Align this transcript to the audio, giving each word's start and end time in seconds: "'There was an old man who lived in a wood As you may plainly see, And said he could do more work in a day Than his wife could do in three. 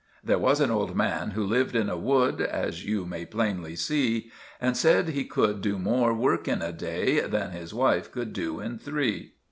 "'There 0.23 0.39
was 0.39 0.59
an 0.59 0.71
old 0.71 0.95
man 0.95 1.29
who 1.29 1.43
lived 1.43 1.75
in 1.75 1.87
a 1.87 1.95
wood 1.95 2.41
As 2.41 2.83
you 2.83 3.05
may 3.05 3.23
plainly 3.23 3.75
see, 3.75 4.31
And 4.59 4.75
said 4.75 5.09
he 5.09 5.25
could 5.25 5.61
do 5.61 5.77
more 5.77 6.11
work 6.11 6.47
in 6.47 6.63
a 6.63 6.71
day 6.73 7.19
Than 7.19 7.51
his 7.51 7.71
wife 7.71 8.11
could 8.11 8.33
do 8.33 8.59
in 8.59 8.79
three. 8.79 9.33